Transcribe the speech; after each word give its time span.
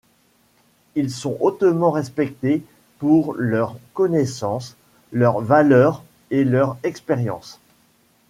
Ils 0.95 1.11
sont 1.11 1.37
hautement 1.41 1.91
respectés 1.91 2.63
pour 2.97 3.35
leurs 3.35 3.77
connaissances, 3.93 4.75
leurs 5.11 5.41
valeurs 5.41 6.03
et 6.31 6.43
leur 6.43 6.75
expérience. 6.81 7.59